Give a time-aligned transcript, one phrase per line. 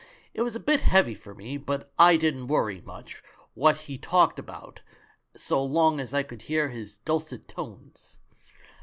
[0.33, 3.21] It was a bit heavy for me, but I didn't worry much
[3.53, 4.81] what he talked about
[5.35, 8.17] so long as I could hear his dulcet tones.